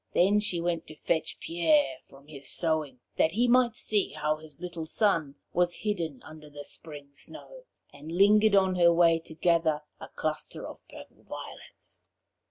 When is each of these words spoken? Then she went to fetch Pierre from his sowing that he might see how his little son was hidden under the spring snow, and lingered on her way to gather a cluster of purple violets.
Then 0.15 0.39
she 0.39 0.59
went 0.59 0.87
to 0.87 0.95
fetch 0.95 1.37
Pierre 1.39 1.97
from 2.07 2.25
his 2.25 2.49
sowing 2.49 3.01
that 3.17 3.33
he 3.33 3.47
might 3.47 3.75
see 3.75 4.13
how 4.13 4.37
his 4.37 4.59
little 4.59 4.87
son 4.87 5.35
was 5.53 5.81
hidden 5.85 6.23
under 6.23 6.49
the 6.49 6.65
spring 6.65 7.09
snow, 7.11 7.65
and 7.93 8.11
lingered 8.11 8.55
on 8.55 8.77
her 8.77 8.91
way 8.91 9.19
to 9.19 9.35
gather 9.35 9.81
a 9.99 10.09
cluster 10.09 10.65
of 10.67 10.79
purple 10.89 11.21
violets. 11.29 12.01